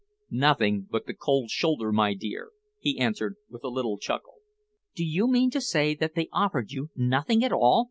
"Nothing 0.33 0.87
but 0.89 1.05
the 1.05 1.13
cold 1.13 1.51
shoulder, 1.51 1.91
my 1.91 2.15
dear," 2.15 2.49
he 2.79 2.97
answered 2.97 3.35
with 3.51 3.63
a 3.63 3.67
little 3.67 3.99
chuckle. 3.99 4.37
"Do 4.95 5.05
you 5.05 5.27
mean 5.27 5.51
to 5.51 5.61
say 5.61 5.93
that 5.93 6.15
they 6.15 6.27
offered 6.33 6.71
you 6.71 6.89
nothing 6.95 7.43
at 7.43 7.53
all?" 7.53 7.79